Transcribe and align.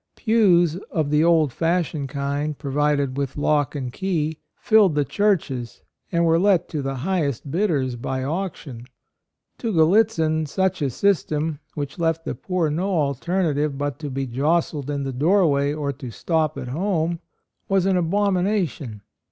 Pews— 0.15 0.77
of 0.91 1.11
the 1.11 1.23
old 1.23 1.53
fashioned 1.53 2.09
kind, 2.09 2.57
provided 2.57 3.17
with 3.17 3.37
lock 3.37 3.75
and 3.75 3.93
key— 3.93 4.39
filled 4.67 4.95
the 4.95 5.05
churches, 5.05 5.83
and 6.11 6.25
were 6.25 6.39
let 6.39 6.67
to 6.69 6.81
the 6.81 6.95
highest 6.95 7.51
bidders 7.51 7.95
by 7.95 8.23
auction. 8.23 8.85
To 9.59 9.71
Gallitzin, 9.71 10.47
such 10.47 10.81
a 10.81 10.89
system, 10.89 11.59
which 11.75 11.99
left 11.99 12.25
the 12.25 12.33
poor 12.33 12.65
AND 12.65 12.77
MOTHER. 12.77 12.85
79 12.87 12.95
no 12.95 12.99
alternative 13.05 13.77
but 13.77 13.99
to 13.99 14.09
be 14.09 14.25
jostled 14.25 14.89
in 14.89 15.03
the 15.03 15.13
doorway 15.13 15.71
or 15.71 15.93
to 15.93 16.09
stop 16.09 16.57
at 16.57 16.69
home, 16.69 17.19
was 17.69 17.85
an 17.85 17.95
abomination. 17.95 19.01